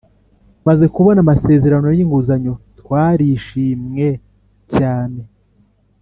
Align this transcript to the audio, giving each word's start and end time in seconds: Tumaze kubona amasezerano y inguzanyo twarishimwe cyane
Tumaze 0.57 0.85
kubona 0.95 1.19
amasezerano 1.21 1.87
y 1.97 1.99
inguzanyo 2.03 2.53
twarishimwe 2.79 4.07
cyane 4.73 5.21